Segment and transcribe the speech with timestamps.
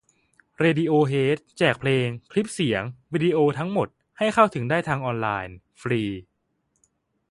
[0.59, 6.01] เรดิโอเฮด แจกเพลง คลิปเสียง วิดีโอทั้งหมด ให้เข้าถึงได้ทางออนไลน์ ฟรี